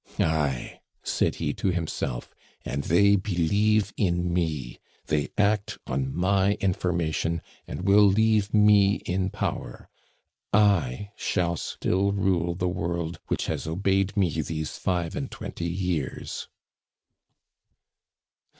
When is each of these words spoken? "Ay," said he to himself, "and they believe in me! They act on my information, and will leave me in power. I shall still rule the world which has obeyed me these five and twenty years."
"Ay," 0.17 0.79
said 1.03 1.35
he 1.35 1.53
to 1.53 1.67
himself, 1.67 2.33
"and 2.65 2.85
they 2.85 3.15
believe 3.15 3.93
in 3.97 4.33
me! 4.33 4.79
They 5.05 5.29
act 5.37 5.77
on 5.85 6.11
my 6.11 6.53
information, 6.55 7.43
and 7.67 7.83
will 7.83 8.05
leave 8.07 8.51
me 8.51 8.95
in 9.05 9.29
power. 9.29 9.89
I 10.51 11.11
shall 11.15 11.55
still 11.55 12.13
rule 12.13 12.55
the 12.55 12.67
world 12.67 13.19
which 13.27 13.45
has 13.45 13.67
obeyed 13.67 14.17
me 14.17 14.41
these 14.41 14.75
five 14.75 15.15
and 15.15 15.29
twenty 15.29 15.67
years." 15.69 16.47